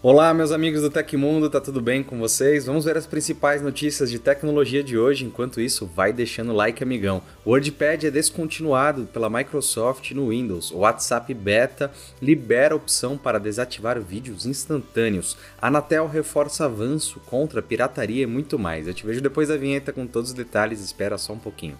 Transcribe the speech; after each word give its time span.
Olá, 0.00 0.32
meus 0.32 0.52
amigos 0.52 0.80
do 0.80 0.90
Tecmundo, 0.90 1.50
tá 1.50 1.60
tudo 1.60 1.80
bem 1.80 2.04
com 2.04 2.20
vocês? 2.20 2.66
Vamos 2.66 2.84
ver 2.84 2.96
as 2.96 3.04
principais 3.04 3.60
notícias 3.60 4.08
de 4.08 4.20
tecnologia 4.20 4.80
de 4.80 4.96
hoje. 4.96 5.24
Enquanto 5.24 5.60
isso, 5.60 5.86
vai 5.86 6.12
deixando 6.12 6.52
like, 6.52 6.80
amigão. 6.80 7.20
O 7.44 7.50
WordPad 7.50 8.04
é 8.04 8.10
descontinuado 8.12 9.06
pela 9.12 9.28
Microsoft 9.28 10.12
no 10.12 10.28
Windows. 10.28 10.70
O 10.70 10.78
WhatsApp 10.78 11.34
Beta 11.34 11.90
libera 12.22 12.76
opção 12.76 13.18
para 13.18 13.40
desativar 13.40 14.00
vídeos 14.00 14.46
instantâneos. 14.46 15.36
A 15.60 15.66
Anatel 15.66 16.06
reforça 16.06 16.66
avanço 16.66 17.18
contra 17.26 17.60
pirataria 17.60 18.22
e 18.22 18.26
muito 18.26 18.56
mais. 18.56 18.86
Eu 18.86 18.94
te 18.94 19.04
vejo 19.04 19.20
depois 19.20 19.48
da 19.48 19.56
vinheta 19.56 19.92
com 19.92 20.06
todos 20.06 20.30
os 20.30 20.36
detalhes, 20.36 20.80
espera 20.80 21.18
só 21.18 21.32
um 21.32 21.40
pouquinho. 21.40 21.76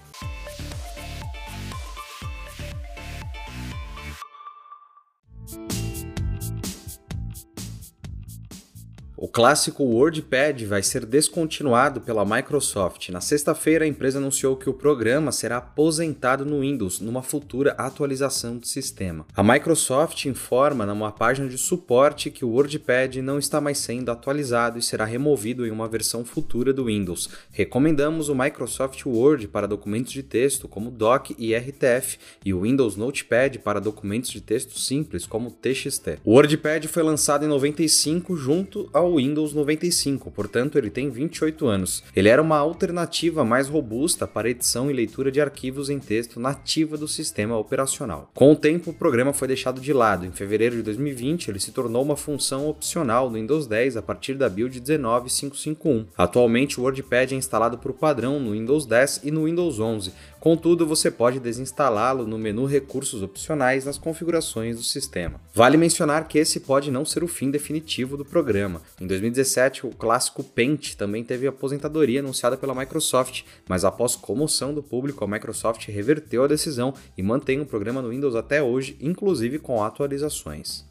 Clássico 9.38 9.84
WordPad 9.84 10.64
vai 10.64 10.82
ser 10.82 11.06
descontinuado 11.06 12.00
pela 12.00 12.24
Microsoft. 12.24 13.10
Na 13.10 13.20
sexta-feira, 13.20 13.84
a 13.84 13.88
empresa 13.88 14.18
anunciou 14.18 14.56
que 14.56 14.68
o 14.68 14.74
programa 14.74 15.30
será 15.30 15.58
aposentado 15.58 16.44
no 16.44 16.62
Windows 16.62 16.98
numa 16.98 17.22
futura 17.22 17.70
atualização 17.78 18.56
do 18.56 18.66
sistema. 18.66 19.24
A 19.36 19.42
Microsoft 19.44 20.24
informa 20.24 20.84
numa 20.84 21.12
página 21.12 21.48
de 21.48 21.56
suporte 21.56 22.32
que 22.32 22.44
o 22.44 22.48
WordPad 22.48 23.18
não 23.18 23.38
está 23.38 23.60
mais 23.60 23.78
sendo 23.78 24.10
atualizado 24.10 24.76
e 24.76 24.82
será 24.82 25.04
removido 25.04 25.64
em 25.64 25.70
uma 25.70 25.86
versão 25.86 26.24
futura 26.24 26.72
do 26.72 26.86
Windows. 26.86 27.28
Recomendamos 27.52 28.28
o 28.28 28.34
Microsoft 28.34 29.06
Word 29.06 29.46
para 29.46 29.68
documentos 29.68 30.10
de 30.10 30.24
texto, 30.24 30.66
como 30.66 30.90
Doc 30.90 31.30
e 31.38 31.54
RTF, 31.54 32.18
e 32.44 32.52
o 32.52 32.62
Windows 32.62 32.96
Notepad 32.96 33.60
para 33.60 33.80
documentos 33.80 34.30
de 34.30 34.40
texto 34.40 34.76
simples, 34.80 35.26
como 35.26 35.52
TXT. 35.52 36.18
O 36.24 36.32
WordPad 36.32 36.86
foi 36.86 37.04
lançado 37.04 37.44
em 37.44 37.48
95 37.48 38.36
junto 38.36 38.90
ao 38.92 39.08
ao 39.08 39.20
Windows 39.28 39.52
95, 39.52 40.30
portanto 40.30 40.78
ele 40.78 40.88
tem 40.88 41.10
28 41.10 41.66
anos. 41.66 42.02
Ele 42.16 42.28
era 42.28 42.40
uma 42.40 42.56
alternativa 42.56 43.44
mais 43.44 43.68
robusta 43.68 44.26
para 44.26 44.48
edição 44.48 44.90
e 44.90 44.94
leitura 44.94 45.30
de 45.30 45.40
arquivos 45.40 45.90
em 45.90 45.98
texto 45.98 46.40
nativa 46.40 46.96
do 46.96 47.06
sistema 47.06 47.56
operacional. 47.56 48.30
Com 48.34 48.52
o 48.52 48.56
tempo, 48.56 48.90
o 48.90 48.94
programa 48.94 49.34
foi 49.34 49.48
deixado 49.48 49.80
de 49.80 49.92
lado. 49.92 50.24
Em 50.24 50.32
fevereiro 50.32 50.76
de 50.76 50.82
2020, 50.82 51.48
ele 51.48 51.60
se 51.60 51.72
tornou 51.72 52.02
uma 52.02 52.16
função 52.16 52.68
opcional 52.68 53.28
no 53.28 53.36
Windows 53.36 53.66
10 53.66 53.98
a 53.98 54.02
partir 54.02 54.34
da 54.34 54.48
build 54.48 54.80
19551. 54.80 56.06
Atualmente, 56.16 56.80
o 56.80 56.84
WordPad 56.84 57.32
é 57.32 57.36
instalado 57.36 57.76
por 57.78 57.92
padrão 57.92 58.40
no 58.40 58.52
Windows 58.52 58.86
10 58.86 59.20
e 59.24 59.30
no 59.30 59.44
Windows 59.44 59.78
11, 59.78 60.12
Contudo, 60.40 60.86
você 60.86 61.10
pode 61.10 61.40
desinstalá-lo 61.40 62.24
no 62.24 62.38
menu 62.38 62.64
Recursos 62.64 63.22
Opcionais 63.22 63.84
nas 63.84 63.98
configurações 63.98 64.76
do 64.76 64.84
sistema. 64.84 65.40
Vale 65.52 65.76
mencionar 65.76 66.28
que 66.28 66.38
esse 66.38 66.60
pode 66.60 66.92
não 66.92 67.04
ser 67.04 67.24
o 67.24 67.28
fim 67.28 67.50
definitivo 67.50 68.16
do 68.16 68.24
programa. 68.24 68.80
Em 69.00 69.06
2017, 69.20 69.86
o 69.86 69.90
clássico 69.90 70.42
Paint 70.42 70.94
também 70.94 71.22
teve 71.22 71.46
aposentadoria 71.46 72.20
anunciada 72.20 72.56
pela 72.56 72.74
Microsoft, 72.74 73.42
mas 73.68 73.84
após 73.84 74.16
comoção 74.16 74.72
do 74.72 74.82
público, 74.82 75.24
a 75.24 75.28
Microsoft 75.28 75.86
reverteu 75.88 76.44
a 76.44 76.48
decisão 76.48 76.94
e 77.16 77.22
mantém 77.22 77.60
o 77.60 77.66
programa 77.66 78.00
no 78.00 78.10
Windows 78.10 78.34
até 78.34 78.62
hoje, 78.62 78.96
inclusive 79.00 79.58
com 79.58 79.82
atualizações. 79.82 80.87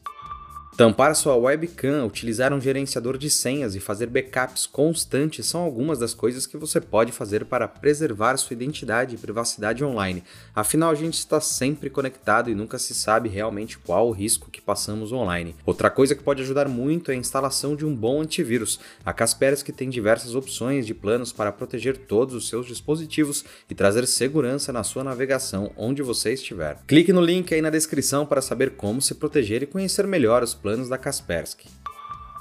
Tampar 0.77 1.15
sua 1.15 1.35
webcam, 1.35 2.05
utilizar 2.05 2.53
um 2.53 2.61
gerenciador 2.61 3.17
de 3.17 3.31
senhas 3.31 3.73
e 3.73 3.79
fazer 3.79 4.05
backups 4.05 4.67
constantes 4.67 5.47
são 5.47 5.61
algumas 5.61 5.97
das 5.97 6.13
coisas 6.13 6.45
que 6.45 6.55
você 6.55 6.79
pode 6.79 7.11
fazer 7.11 7.45
para 7.45 7.67
preservar 7.67 8.37
sua 8.37 8.53
identidade 8.53 9.15
e 9.15 9.17
privacidade 9.17 9.83
online. 9.83 10.23
Afinal, 10.53 10.91
a 10.91 10.95
gente 10.95 11.15
está 11.15 11.41
sempre 11.41 11.89
conectado 11.89 12.51
e 12.51 12.53
nunca 12.53 12.77
se 12.77 12.93
sabe 12.93 13.27
realmente 13.27 13.79
qual 13.79 14.07
o 14.07 14.11
risco 14.11 14.51
que 14.51 14.61
passamos 14.61 15.11
online. 15.11 15.55
Outra 15.65 15.89
coisa 15.89 16.13
que 16.13 16.21
pode 16.21 16.43
ajudar 16.43 16.69
muito 16.69 17.09
é 17.09 17.15
a 17.15 17.17
instalação 17.17 17.75
de 17.75 17.83
um 17.83 17.95
bom 17.95 18.21
antivírus. 18.21 18.79
A 19.03 19.11
Kaspersky 19.11 19.71
tem 19.71 19.89
diversas 19.89 20.35
opções 20.35 20.85
de 20.85 20.93
planos 20.93 21.33
para 21.33 21.51
proteger 21.51 21.97
todos 21.97 22.35
os 22.35 22.47
seus 22.47 22.67
dispositivos 22.67 23.43
e 23.67 23.73
trazer 23.73 24.05
segurança 24.05 24.71
na 24.71 24.83
sua 24.83 25.03
navegação 25.03 25.71
onde 25.75 26.03
você 26.03 26.33
estiver. 26.33 26.77
Clique 26.85 27.11
no 27.11 27.21
link 27.21 27.51
aí 27.51 27.63
na 27.63 27.71
descrição 27.71 28.27
para 28.27 28.43
saber 28.43 28.75
como 28.75 29.01
se 29.01 29.15
proteger 29.15 29.63
e 29.63 29.65
conhecer 29.65 30.05
melhor 30.05 30.43
os 30.43 30.53
planos 30.53 30.66
da 30.89 30.97
Kaspersky. 30.97 31.69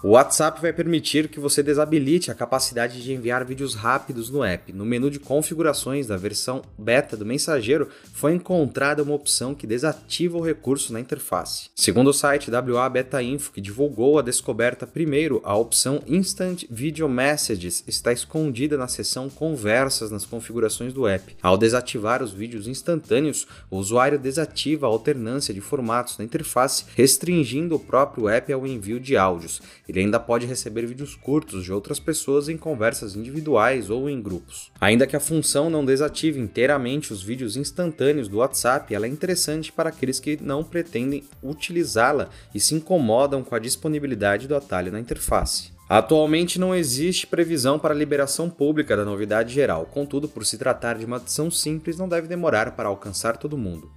O 0.02 0.10
WhatsApp 0.10 0.60
vai 0.60 0.74
permitir 0.74 1.28
que 1.28 1.40
você 1.40 1.62
desabilite 1.62 2.30
a 2.30 2.34
capacidade 2.34 3.02
de 3.02 3.14
enviar 3.14 3.44
vídeos 3.46 3.74
rápidos 3.74 4.28
no 4.28 4.44
app. 4.44 4.70
No 4.70 4.84
menu 4.84 5.10
de 5.10 5.18
configurações 5.18 6.06
da 6.06 6.18
versão 6.18 6.62
beta 6.76 7.16
do 7.16 7.24
mensageiro, 7.24 7.88
foi 8.12 8.34
encontrada 8.34 9.02
uma 9.02 9.14
opção 9.14 9.54
que 9.54 9.66
desativa 9.66 10.36
o 10.36 10.42
recurso 10.42 10.92
na 10.92 11.00
interface. 11.00 11.70
Segundo 11.74 12.08
o 12.08 12.12
site 12.12 12.50
WA 12.50 12.88
Beta 12.90 13.22
Info, 13.22 13.52
que 13.52 13.60
divulgou 13.60 14.18
a 14.18 14.22
descoberta 14.22 14.86
primeiro, 14.86 15.40
a 15.42 15.56
opção 15.56 16.02
Instant 16.06 16.64
Video 16.70 17.08
Messages 17.08 17.82
está 17.86 18.12
escondida 18.12 18.76
na 18.76 18.88
seção 18.88 19.30
Conversas 19.30 20.10
nas 20.10 20.26
configurações 20.26 20.92
do 20.92 21.08
app. 21.08 21.36
Ao 21.42 21.56
desativar 21.56 22.22
os 22.22 22.32
vídeos 22.32 22.68
instantâneos, 22.68 23.46
o 23.70 23.78
usuário 23.78 24.18
desativa 24.18 24.86
a 24.86 24.90
alternância 24.90 25.54
de 25.54 25.62
formatos 25.62 26.18
na 26.18 26.24
interface, 26.24 26.84
restringindo 26.94 27.76
o 27.76 27.80
próprio 27.80 28.28
app 28.28 28.52
ao 28.52 28.66
envio 28.66 29.00
de 29.00 29.16
áudios. 29.16 29.62
Ele 29.88 30.00
ainda 30.00 30.19
pode 30.19 30.47
receber 30.47 30.86
vídeos 30.86 31.14
curtos 31.14 31.64
de 31.64 31.72
outras 31.72 32.00
pessoas 32.00 32.48
em 32.48 32.56
conversas 32.56 33.14
individuais 33.14 33.88
ou 33.88 34.10
em 34.10 34.20
grupos. 34.20 34.70
Ainda 34.80 35.06
que 35.06 35.16
a 35.16 35.20
função 35.20 35.70
não 35.70 35.84
desative 35.84 36.41
inteiramente 36.41 37.12
os 37.12 37.22
vídeos 37.22 37.56
instantâneos 37.56 38.28
do 38.28 38.38
WhatsApp, 38.38 38.94
ela 38.94 39.06
é 39.06 39.08
interessante 39.08 39.72
para 39.72 39.91
aqueles 39.91 40.19
que 40.19 40.38
não 40.42 40.64
pretendem 40.64 41.25
utilizá-la 41.42 42.28
e 42.54 42.60
se 42.60 42.75
incomodam 42.75 43.44
com 43.44 43.54
a 43.54 43.60
disponibilidade 43.60 44.48
do 44.48 44.56
atalho 44.56 44.91
na 44.91 45.00
interface. 45.00 45.76
Atualmente 45.88 46.58
não 46.58 46.75
existe 46.75 47.28
previsão 47.28 47.78
para 47.78 47.94
a 47.94 47.96
liberação 47.96 48.50
pública 48.50 48.96
da 48.96 49.04
novidade 49.04 49.54
geral, 49.54 49.86
contudo, 49.86 50.28
por 50.28 50.44
se 50.44 50.58
tratar 50.58 50.98
de 50.98 51.04
uma 51.04 51.19
adição 51.19 51.48
simples, 51.48 51.96
não 51.96 52.08
deve 52.08 52.26
demorar 52.26 52.72
para 52.72 52.88
alcançar 52.88 53.36
todo 53.36 53.56
mundo. 53.56 53.88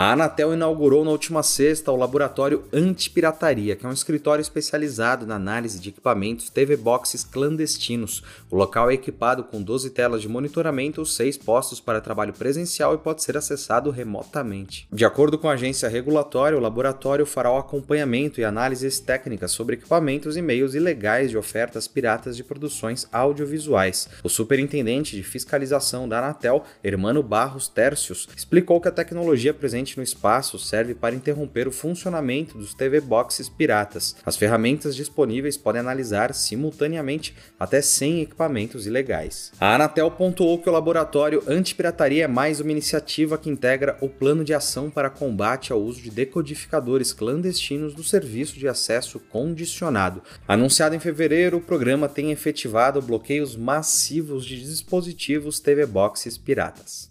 A 0.00 0.12
Anatel 0.12 0.54
inaugurou 0.54 1.04
na 1.04 1.10
última 1.10 1.42
sexta 1.42 1.92
o 1.92 1.96
Laboratório 1.96 2.64
Antipirataria, 2.72 3.76
que 3.76 3.84
é 3.84 3.88
um 3.90 3.92
escritório 3.92 4.40
especializado 4.40 5.26
na 5.26 5.34
análise 5.34 5.78
de 5.78 5.90
equipamentos 5.90 6.48
TV 6.48 6.74
Boxes 6.74 7.22
clandestinos. 7.22 8.22
O 8.50 8.56
local 8.56 8.90
é 8.90 8.94
equipado 8.94 9.44
com 9.44 9.62
12 9.62 9.90
telas 9.90 10.22
de 10.22 10.28
monitoramento, 10.28 11.04
6 11.04 11.36
postos 11.36 11.80
para 11.80 12.00
trabalho 12.00 12.32
presencial 12.32 12.94
e 12.94 12.96
pode 12.96 13.22
ser 13.22 13.36
acessado 13.36 13.90
remotamente. 13.90 14.88
De 14.90 15.04
acordo 15.04 15.36
com 15.36 15.50
a 15.50 15.52
agência 15.52 15.86
regulatória, 15.86 16.56
o 16.56 16.62
laboratório 16.62 17.26
fará 17.26 17.52
o 17.52 17.58
acompanhamento 17.58 18.40
e 18.40 18.44
análises 18.44 19.00
técnicas 19.00 19.52
sobre 19.52 19.74
equipamentos 19.74 20.34
e 20.34 20.40
meios 20.40 20.74
ilegais 20.74 21.28
de 21.28 21.36
ofertas 21.36 21.86
piratas 21.86 22.38
de 22.38 22.42
produções 22.42 23.06
audiovisuais. 23.12 24.08
O 24.24 24.30
superintendente 24.30 25.14
de 25.14 25.22
fiscalização 25.22 26.08
da 26.08 26.20
Anatel, 26.20 26.64
Hermano 26.82 27.22
Barros 27.22 27.68
Tércios, 27.68 28.26
explicou 28.34 28.80
que 28.80 28.88
a 28.88 28.92
tecnologia 28.92 29.52
presente 29.52 29.89
no 29.96 30.02
espaço 30.02 30.58
serve 30.58 30.94
para 30.94 31.14
interromper 31.14 31.66
o 31.68 31.72
funcionamento 31.72 32.58
dos 32.58 32.74
TV 32.74 33.00
Boxes 33.00 33.48
piratas. 33.48 34.16
As 34.24 34.36
ferramentas 34.36 34.94
disponíveis 34.96 35.56
podem 35.56 35.80
analisar 35.80 36.34
simultaneamente 36.34 37.34
até 37.58 37.80
100 37.80 38.22
equipamentos 38.22 38.86
ilegais. 38.86 39.52
A 39.60 39.74
Anatel 39.74 40.10
pontuou 40.10 40.58
que 40.58 40.68
o 40.68 40.72
laboratório 40.72 41.42
antipirataria 41.46 42.24
é 42.24 42.28
mais 42.28 42.60
uma 42.60 42.70
iniciativa 42.70 43.38
que 43.38 43.50
integra 43.50 43.96
o 44.00 44.08
plano 44.08 44.44
de 44.44 44.54
ação 44.54 44.90
para 44.90 45.10
combate 45.10 45.72
ao 45.72 45.80
uso 45.80 46.00
de 46.00 46.10
decodificadores 46.10 47.12
clandestinos 47.12 47.94
do 47.94 48.02
serviço 48.02 48.58
de 48.58 48.68
acesso 48.68 49.18
condicionado. 49.18 50.22
Anunciado 50.46 50.94
em 50.94 51.00
fevereiro, 51.00 51.58
o 51.58 51.62
programa 51.62 52.08
tem 52.08 52.30
efetivado 52.30 53.00
bloqueios 53.00 53.56
massivos 53.56 54.44
de 54.44 54.60
dispositivos 54.60 55.60
TV 55.60 55.86
Boxes 55.86 56.36
piratas. 56.36 57.10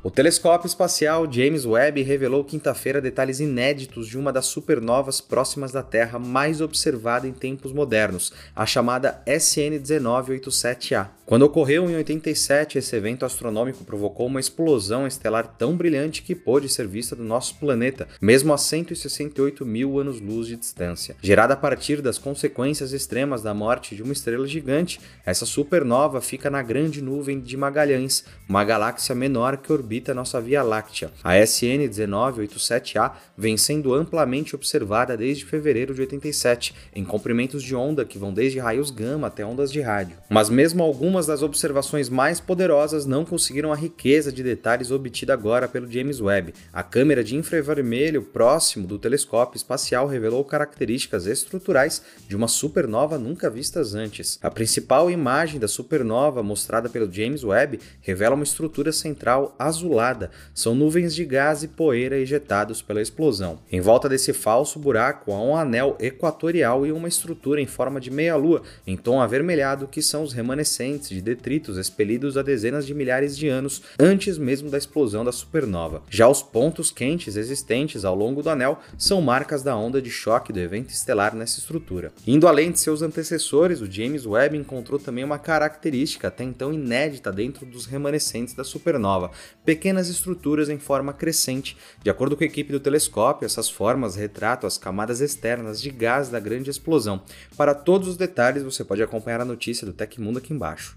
O 0.00 0.12
telescópio 0.12 0.68
espacial 0.68 1.26
James 1.30 1.66
Webb 1.66 2.02
revelou 2.02 2.44
quinta-feira 2.44 3.00
detalhes 3.00 3.40
inéditos 3.40 4.06
de 4.06 4.16
uma 4.16 4.32
das 4.32 4.46
supernovas 4.46 5.20
próximas 5.20 5.72
da 5.72 5.82
Terra 5.82 6.20
mais 6.20 6.60
observada 6.60 7.26
em 7.26 7.32
tempos 7.32 7.72
modernos, 7.72 8.32
a 8.54 8.64
chamada 8.64 9.20
SN 9.26 9.80
1987A. 9.82 11.08
Quando 11.26 11.42
ocorreu 11.42 11.90
em 11.90 11.96
87, 11.96 12.78
esse 12.78 12.96
evento 12.96 13.26
astronômico 13.26 13.84
provocou 13.84 14.28
uma 14.28 14.40
explosão 14.40 15.06
estelar 15.06 15.46
tão 15.58 15.76
brilhante 15.76 16.22
que 16.22 16.34
pôde 16.34 16.68
ser 16.68 16.86
vista 16.86 17.14
do 17.14 17.24
nosso 17.24 17.56
planeta, 17.56 18.08
mesmo 18.20 18.52
a 18.54 18.56
168 18.56 19.66
mil 19.66 19.98
anos-luz 19.98 20.46
de 20.46 20.56
distância. 20.56 21.16
Gerada 21.20 21.54
a 21.54 21.56
partir 21.56 22.00
das 22.00 22.16
consequências 22.16 22.92
extremas 22.92 23.42
da 23.42 23.52
morte 23.52 23.94
de 23.94 24.02
uma 24.02 24.12
estrela 24.12 24.46
gigante, 24.46 25.00
essa 25.26 25.44
supernova 25.44 26.20
fica 26.20 26.48
na 26.48 26.62
Grande 26.62 27.02
Nuvem 27.02 27.40
de 27.40 27.56
Magalhães, 27.56 28.24
uma 28.48 28.64
galáxia 28.64 29.14
menor 29.14 29.58
que 29.58 29.70
orbita 29.70 29.87
orbita 29.88 30.12
nossa 30.12 30.38
Via 30.38 30.62
Láctea. 30.62 31.10
A 31.24 31.38
SN 31.38 31.88
1987A 31.88 33.12
vem 33.36 33.56
sendo 33.56 33.94
amplamente 33.94 34.54
observada 34.54 35.16
desde 35.16 35.46
fevereiro 35.46 35.94
de 35.94 36.02
87, 36.02 36.74
em 36.94 37.02
comprimentos 37.04 37.62
de 37.62 37.74
onda 37.74 38.04
que 38.04 38.18
vão 38.18 38.30
desde 38.30 38.58
raios 38.58 38.90
gama 38.90 39.28
até 39.28 39.46
ondas 39.46 39.72
de 39.72 39.80
rádio. 39.80 40.18
Mas 40.28 40.50
mesmo 40.50 40.82
algumas 40.82 41.26
das 41.26 41.42
observações 41.42 42.10
mais 42.10 42.38
poderosas 42.38 43.06
não 43.06 43.24
conseguiram 43.24 43.72
a 43.72 43.76
riqueza 43.76 44.30
de 44.30 44.42
detalhes 44.42 44.90
obtida 44.90 45.32
agora 45.32 45.66
pelo 45.66 45.90
James 45.90 46.20
Webb. 46.20 46.52
A 46.70 46.82
câmera 46.82 47.24
de 47.24 47.34
infravermelho 47.34 48.20
próximo 48.20 48.86
do 48.86 48.98
telescópio 48.98 49.56
espacial 49.56 50.06
revelou 50.06 50.44
características 50.44 51.26
estruturais 51.26 52.02
de 52.28 52.36
uma 52.36 52.46
supernova 52.46 53.16
nunca 53.16 53.48
vistas 53.48 53.94
antes. 53.94 54.38
A 54.42 54.50
principal 54.50 55.10
imagem 55.10 55.58
da 55.58 55.68
supernova 55.68 56.42
mostrada 56.42 56.90
pelo 56.90 57.10
James 57.10 57.42
Webb 57.42 57.80
revela 58.02 58.34
uma 58.34 58.44
estrutura 58.44 58.92
central 58.92 59.54
azulada. 59.78 60.30
São 60.52 60.74
nuvens 60.74 61.14
de 61.14 61.24
gás 61.24 61.62
e 61.62 61.68
poeira 61.68 62.18
ejetados 62.18 62.82
pela 62.82 63.00
explosão. 63.00 63.60
Em 63.70 63.80
volta 63.80 64.08
desse 64.08 64.32
falso 64.32 64.78
buraco 64.78 65.32
há 65.32 65.40
um 65.40 65.56
anel 65.56 65.96
equatorial 66.00 66.84
e 66.86 66.92
uma 66.92 67.08
estrutura 67.08 67.60
em 67.60 67.66
forma 67.66 68.00
de 68.00 68.10
meia-lua, 68.10 68.62
em 68.86 68.96
tom 68.96 69.20
avermelhado, 69.20 69.86
que 69.86 70.02
são 70.02 70.22
os 70.22 70.32
remanescentes 70.32 71.08
de 71.08 71.22
detritos 71.22 71.76
expelidos 71.76 72.36
há 72.36 72.42
dezenas 72.42 72.86
de 72.86 72.94
milhares 72.94 73.36
de 73.36 73.48
anos 73.48 73.82
antes 73.98 74.36
mesmo 74.36 74.70
da 74.70 74.78
explosão 74.78 75.24
da 75.24 75.32
supernova. 75.32 76.02
Já 76.10 76.28
os 76.28 76.42
pontos 76.42 76.90
quentes 76.90 77.36
existentes 77.36 78.04
ao 78.04 78.14
longo 78.14 78.42
do 78.42 78.50
anel 78.50 78.80
são 78.96 79.20
marcas 79.20 79.62
da 79.62 79.76
onda 79.76 80.02
de 80.02 80.10
choque 80.10 80.52
do 80.52 80.58
evento 80.58 80.90
estelar 80.90 81.34
nessa 81.34 81.60
estrutura. 81.60 82.12
Indo 82.26 82.48
além 82.48 82.72
de 82.72 82.80
seus 82.80 83.02
antecessores, 83.02 83.80
o 83.80 83.90
James 83.90 84.26
Webb 84.26 84.56
encontrou 84.56 84.98
também 84.98 85.24
uma 85.24 85.38
característica 85.38 86.28
até 86.28 86.42
então 86.42 86.72
inédita 86.72 87.30
dentro 87.30 87.64
dos 87.64 87.86
remanescentes 87.86 88.54
da 88.54 88.64
supernova: 88.64 89.30
pequenas 89.68 90.08
estruturas 90.08 90.70
em 90.70 90.78
forma 90.78 91.12
crescente. 91.12 91.76
De 92.02 92.08
acordo 92.08 92.34
com 92.34 92.42
a 92.42 92.46
equipe 92.46 92.72
do 92.72 92.80
telescópio, 92.80 93.44
essas 93.44 93.68
formas 93.68 94.16
retratam 94.16 94.66
as 94.66 94.78
camadas 94.78 95.20
externas 95.20 95.78
de 95.78 95.90
gás 95.90 96.30
da 96.30 96.40
grande 96.40 96.70
explosão. 96.70 97.20
Para 97.54 97.74
todos 97.74 98.08
os 98.08 98.16
detalhes, 98.16 98.62
você 98.62 98.82
pode 98.82 99.02
acompanhar 99.02 99.42
a 99.42 99.44
notícia 99.44 99.86
do 99.86 99.92
Tecmundo 99.92 100.38
aqui 100.38 100.54
embaixo. 100.54 100.96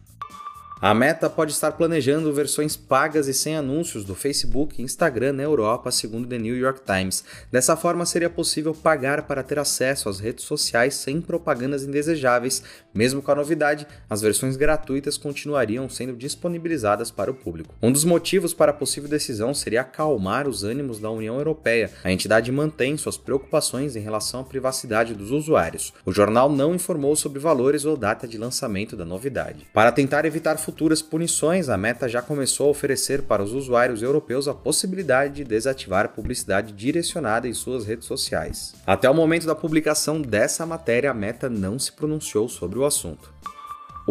A 0.84 0.96
Meta 0.96 1.30
pode 1.30 1.52
estar 1.52 1.74
planejando 1.74 2.34
versões 2.34 2.76
pagas 2.76 3.28
e 3.28 3.36
sem 3.36 3.56
anúncios 3.56 4.04
do 4.04 4.16
Facebook 4.16 4.82
e 4.82 4.84
Instagram 4.84 5.34
na 5.34 5.44
Europa, 5.44 5.92
segundo 5.92 6.28
The 6.28 6.40
New 6.40 6.58
York 6.58 6.82
Times. 6.84 7.24
Dessa 7.52 7.78
forma, 7.78 8.04
seria 8.04 8.32
possível 8.32 8.74
pagar 8.74 9.28
para 9.28 9.44
ter 9.44 9.60
acesso 9.60 10.10
às 10.10 10.20
redes 10.20 10.44
sociais 10.44 10.96
sem 10.96 11.22
propagandas 11.22 11.84
indesejáveis. 11.84 12.64
Mesmo 12.96 13.22
com 13.22 13.32
a 13.32 13.36
novidade, 13.36 13.86
as 14.10 14.22
versões 14.22 14.58
gratuitas 14.58 15.20
continuariam 15.20 15.88
sendo 15.88 16.16
disponibilizadas 16.16 17.12
para 17.12 17.30
o 17.30 17.36
público. 17.36 17.76
Um 17.80 17.92
dos 17.92 18.04
motivos 18.04 18.52
para 18.52 18.72
a 18.72 18.74
possível 18.74 19.08
decisão 19.08 19.54
seria 19.54 19.82
acalmar 19.82 20.48
os 20.48 20.64
ânimos 20.64 21.00
da 21.00 21.12
União 21.12 21.38
Europeia. 21.38 21.92
A 22.04 22.12
entidade 22.12 22.52
mantém 22.52 22.98
suas 22.98 23.20
preocupações 23.20 23.96
em 23.96 24.00
relação 24.00 24.40
à 24.40 24.44
privacidade 24.44 25.14
dos 25.14 25.30
usuários. 25.30 25.94
O 26.04 26.12
jornal 26.12 26.50
não 26.50 26.74
informou 26.74 27.16
sobre 27.16 27.38
valores 27.38 27.86
ou 27.86 27.96
data 27.96 28.28
de 28.28 28.40
lançamento 28.40 28.96
da 28.98 29.06
novidade. 29.06 29.68
Para 29.72 29.92
tentar 29.92 30.26
evitar 30.26 30.58
futuras 30.72 31.02
punições, 31.02 31.68
a 31.68 31.76
Meta 31.76 32.08
já 32.08 32.22
começou 32.22 32.68
a 32.68 32.70
oferecer 32.70 33.24
para 33.24 33.44
os 33.44 33.52
usuários 33.52 34.02
europeus 34.02 34.48
a 34.48 34.54
possibilidade 34.54 35.34
de 35.36 35.44
desativar 35.44 36.08
publicidade 36.10 36.72
direcionada 36.72 37.46
em 37.46 37.54
suas 37.54 37.86
redes 37.86 38.08
sociais. 38.08 38.74
Até 38.88 39.10
o 39.10 39.14
momento 39.14 39.46
da 39.46 39.54
publicação 39.54 40.22
dessa 40.22 40.66
matéria, 40.66 41.12
a 41.12 41.14
Meta 41.14 41.50
não 41.50 41.78
se 41.78 41.92
pronunciou 41.92 42.48
sobre 42.48 42.80
o 42.80 42.86
assunto. 42.86 43.34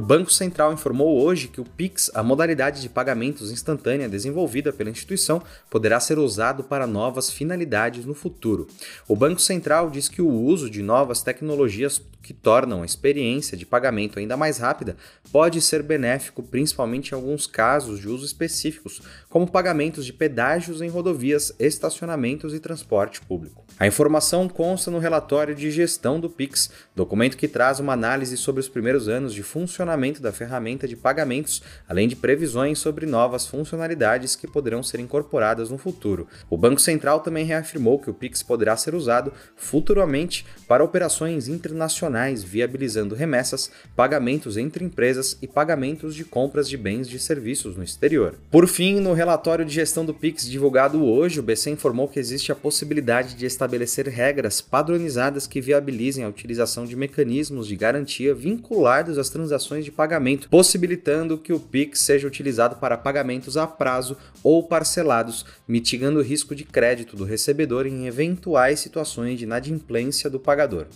O 0.00 0.02
Banco 0.02 0.32
Central 0.32 0.72
informou 0.72 1.22
hoje 1.22 1.48
que 1.48 1.60
o 1.60 1.64
Pix, 1.64 2.10
a 2.14 2.22
modalidade 2.22 2.80
de 2.80 2.88
pagamentos 2.88 3.50
instantânea 3.50 4.08
desenvolvida 4.08 4.72
pela 4.72 4.88
instituição, 4.88 5.42
poderá 5.68 6.00
ser 6.00 6.18
usado 6.18 6.64
para 6.64 6.86
novas 6.86 7.30
finalidades 7.30 8.06
no 8.06 8.14
futuro. 8.14 8.66
O 9.06 9.14
Banco 9.14 9.42
Central 9.42 9.90
diz 9.90 10.08
que 10.08 10.22
o 10.22 10.30
uso 10.30 10.70
de 10.70 10.80
novas 10.80 11.22
tecnologias 11.22 12.00
que 12.22 12.32
tornam 12.32 12.82
a 12.82 12.86
experiência 12.86 13.56
de 13.56 13.66
pagamento 13.66 14.18
ainda 14.18 14.36
mais 14.36 14.58
rápida 14.58 14.96
pode 15.32 15.60
ser 15.60 15.82
benéfico, 15.82 16.42
principalmente 16.42 17.10
em 17.10 17.14
alguns 17.14 17.46
casos 17.46 17.98
de 17.98 18.08
uso 18.08 18.24
específicos, 18.24 19.02
como 19.28 19.50
pagamentos 19.50 20.04
de 20.04 20.12
pedágios 20.12 20.80
em 20.80 20.88
rodovias, 20.88 21.52
estacionamentos 21.58 22.54
e 22.54 22.60
transporte 22.60 23.20
público. 23.20 23.64
A 23.78 23.86
informação 23.86 24.48
consta 24.48 24.90
no 24.90 24.98
relatório 24.98 25.54
de 25.54 25.70
gestão 25.70 26.20
do 26.20 26.28
Pix, 26.28 26.70
documento 26.94 27.36
que 27.36 27.48
traz 27.48 27.80
uma 27.80 27.94
análise 27.94 28.36
sobre 28.36 28.60
os 28.60 28.68
primeiros 28.68 29.08
anos 29.08 29.32
de 29.32 29.42
funcionamento 29.42 29.89
da 30.20 30.32
ferramenta 30.32 30.86
de 30.86 30.96
pagamentos, 30.96 31.62
além 31.88 32.06
de 32.06 32.16
previsões 32.16 32.78
sobre 32.78 33.06
novas 33.06 33.46
funcionalidades 33.46 34.36
que 34.36 34.46
poderão 34.46 34.82
ser 34.82 35.00
incorporadas 35.00 35.70
no 35.70 35.78
futuro. 35.78 36.26
O 36.48 36.56
Banco 36.56 36.80
Central 36.80 37.20
também 37.20 37.44
reafirmou 37.44 37.98
que 37.98 38.10
o 38.10 38.14
Pix 38.14 38.42
poderá 38.42 38.76
ser 38.76 38.94
usado 38.94 39.32
futuramente 39.56 40.44
para 40.68 40.84
operações 40.84 41.48
internacionais, 41.48 42.42
viabilizando 42.42 43.14
remessas, 43.14 43.70
pagamentos 43.96 44.56
entre 44.56 44.84
empresas 44.84 45.36
e 45.40 45.46
pagamentos 45.46 46.14
de 46.14 46.24
compras 46.24 46.68
de 46.68 46.76
bens 46.76 47.12
e 47.12 47.18
serviços 47.18 47.76
no 47.76 47.84
exterior. 47.84 48.34
Por 48.50 48.66
fim, 48.66 49.00
no 49.00 49.12
relatório 49.12 49.64
de 49.64 49.74
gestão 49.74 50.04
do 50.04 50.14
Pix 50.14 50.48
divulgado 50.48 51.04
hoje, 51.04 51.40
o 51.40 51.42
BC 51.42 51.70
informou 51.70 52.08
que 52.08 52.18
existe 52.18 52.52
a 52.52 52.56
possibilidade 52.56 53.34
de 53.34 53.46
estabelecer 53.46 54.06
regras 54.08 54.60
padronizadas 54.60 55.46
que 55.46 55.60
viabilizem 55.60 56.24
a 56.24 56.28
utilização 56.28 56.84
de 56.84 56.96
mecanismos 56.96 57.66
de 57.66 57.76
garantia 57.76 58.34
vinculados 58.34 59.18
às 59.18 59.30
transações 59.30 59.69
de 59.78 59.92
pagamento, 59.92 60.48
possibilitando 60.48 61.38
que 61.38 61.52
o 61.52 61.60
Pix 61.60 62.00
seja 62.00 62.26
utilizado 62.26 62.76
para 62.76 62.98
pagamentos 62.98 63.56
a 63.56 63.66
prazo 63.66 64.16
ou 64.42 64.62
parcelados, 64.64 65.46
mitigando 65.68 66.18
o 66.18 66.22
risco 66.22 66.54
de 66.54 66.64
crédito 66.64 67.16
do 67.16 67.24
recebedor 67.24 67.86
em 67.86 68.06
eventuais 68.06 68.80
situações 68.80 69.38
de 69.38 69.44
inadimplência 69.44 70.28
do 70.28 70.40
pagador. 70.40 70.86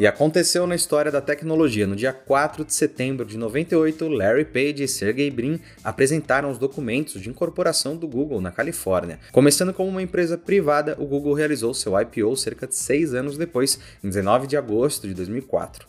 E 0.00 0.06
aconteceu 0.06 0.66
na 0.66 0.74
história 0.74 1.12
da 1.12 1.20
tecnologia. 1.20 1.86
No 1.86 1.94
dia 1.94 2.10
4 2.10 2.64
de 2.64 2.72
setembro 2.72 3.26
de 3.26 3.36
98, 3.36 4.08
Larry 4.08 4.46
Page 4.46 4.82
e 4.82 4.88
Sergey 4.88 5.30
Brin 5.30 5.60
apresentaram 5.84 6.50
os 6.50 6.56
documentos 6.56 7.20
de 7.20 7.28
incorporação 7.28 7.94
do 7.94 8.08
Google 8.08 8.40
na 8.40 8.50
Califórnia. 8.50 9.20
Começando 9.30 9.74
como 9.74 9.90
uma 9.90 10.02
empresa 10.02 10.38
privada, 10.38 10.96
o 10.98 11.04
Google 11.04 11.34
realizou 11.34 11.74
seu 11.74 12.00
IPO 12.00 12.34
cerca 12.34 12.66
de 12.66 12.76
seis 12.76 13.12
anos 13.12 13.36
depois, 13.36 13.78
em 14.02 14.08
19 14.08 14.46
de 14.46 14.56
agosto 14.56 15.06
de 15.06 15.12
2004. 15.12 15.86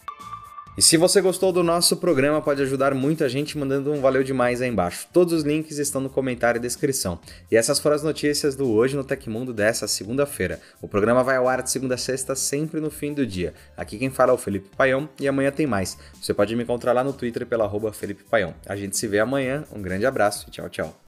E 0.77 0.81
se 0.81 0.95
você 0.95 1.19
gostou 1.19 1.51
do 1.51 1.63
nosso 1.63 1.97
programa, 1.97 2.41
pode 2.41 2.61
ajudar 2.61 2.95
muita 2.95 3.27
gente 3.27 3.57
mandando 3.57 3.91
um 3.91 3.99
valeu 3.99 4.23
demais 4.23 4.61
aí 4.61 4.69
embaixo. 4.69 5.05
Todos 5.11 5.33
os 5.33 5.43
links 5.43 5.77
estão 5.77 5.99
no 5.99 6.09
comentário 6.09 6.59
e 6.59 6.61
descrição. 6.61 7.19
E 7.51 7.57
essas 7.57 7.77
foram 7.77 7.97
as 7.97 8.03
notícias 8.03 8.55
do 8.55 8.71
Hoje 8.71 8.95
no 8.95 9.03
Tecmundo 9.03 9.53
dessa 9.53 9.85
segunda-feira. 9.85 10.61
O 10.81 10.87
programa 10.87 11.25
vai 11.25 11.35
ao 11.35 11.49
ar 11.49 11.61
de 11.61 11.69
segunda 11.69 11.95
a 11.95 11.97
sexta, 11.97 12.35
sempre 12.35 12.79
no 12.79 12.89
fim 12.89 13.13
do 13.13 13.27
dia. 13.27 13.53
Aqui 13.75 13.97
quem 13.97 14.09
fala 14.09 14.31
é 14.31 14.33
o 14.33 14.37
Felipe 14.37 14.69
Paião 14.75 15.09
e 15.19 15.27
amanhã 15.27 15.51
tem 15.51 15.67
mais. 15.67 15.97
Você 16.21 16.33
pode 16.33 16.55
me 16.55 16.63
encontrar 16.63 16.93
lá 16.93 17.03
no 17.03 17.11
Twitter 17.11 17.45
pela 17.45 17.65
arroba 17.65 17.91
Felipe 17.91 18.23
Paião. 18.23 18.55
A 18.65 18.77
gente 18.77 18.95
se 18.95 19.07
vê 19.07 19.19
amanhã, 19.19 19.65
um 19.75 19.81
grande 19.81 20.05
abraço 20.05 20.45
e 20.47 20.51
tchau, 20.51 20.69
tchau. 20.69 20.95